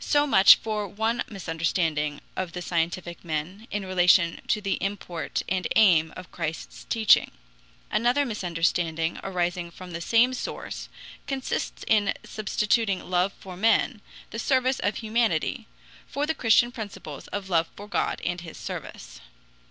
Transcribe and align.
So 0.00 0.26
much 0.26 0.56
for 0.56 0.86
one 0.86 1.22
misunderstanding 1.30 2.20
of 2.36 2.52
the 2.52 2.60
scientific 2.60 3.24
men, 3.24 3.66
in 3.70 3.86
relation 3.86 4.42
to 4.48 4.60
the 4.60 4.74
import 4.84 5.40
and 5.48 5.66
aim 5.76 6.12
of 6.14 6.30
Christ's 6.30 6.84
teaching. 6.90 7.30
Another 7.90 8.26
misunderstanding 8.26 9.18
arising 9.24 9.70
from 9.70 9.92
the 9.92 10.02
same 10.02 10.34
source 10.34 10.90
consists 11.26 11.86
in 11.88 12.12
substituting 12.22 13.08
love 13.08 13.32
for 13.40 13.56
men, 13.56 14.02
the 14.28 14.38
service 14.38 14.78
of 14.80 14.96
humanity, 14.96 15.66
for 16.06 16.26
the 16.26 16.34
Christian 16.34 16.70
principles 16.70 17.26
of 17.28 17.48
love 17.48 17.68
for 17.74 17.88
God 17.88 18.20
and 18.26 18.42
his 18.42 18.58
service. 18.58 19.22